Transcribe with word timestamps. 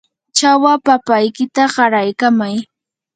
chawa 0.37 0.73
papaykita 0.85 1.63
qaraykamay. 1.73 2.55